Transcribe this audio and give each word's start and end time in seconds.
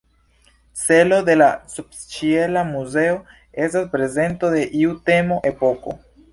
Celo 0.83 1.19
de 1.27 1.35
la 1.41 1.49
subĉiela 1.73 2.65
muzeo 2.71 3.21
estas 3.67 3.87
prezento 3.95 4.53
de 4.59 4.67
iu 4.85 4.99
temo, 5.13 5.43
epoko. 5.55 5.99